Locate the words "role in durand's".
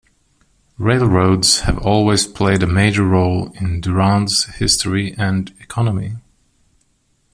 3.03-4.45